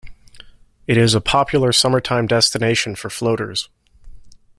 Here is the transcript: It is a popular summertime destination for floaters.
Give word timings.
It 0.87 0.97
is 0.97 1.13
a 1.13 1.21
popular 1.21 1.71
summertime 1.71 2.25
destination 2.25 2.95
for 2.95 3.11
floaters. 3.11 3.69